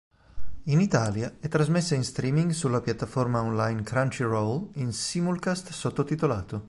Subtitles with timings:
[0.63, 6.59] In Italia è trasmessa in streaming sulla piattaforma online Crunchyroll in simulcast sottotitolato.